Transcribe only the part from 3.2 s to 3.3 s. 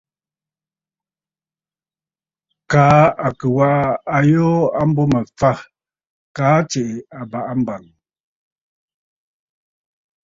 à